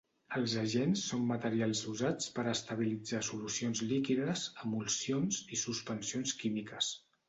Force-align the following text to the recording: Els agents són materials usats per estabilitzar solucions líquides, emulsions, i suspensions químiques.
Els 0.37 0.53
agents 0.61 1.03
són 1.09 1.27
materials 1.31 1.83
usats 1.91 2.33
per 2.39 2.47
estabilitzar 2.55 3.21
solucions 3.31 3.85
líquides, 3.95 4.49
emulsions, 4.67 5.43
i 5.59 5.65
suspensions 5.69 6.39
químiques. 6.45 6.97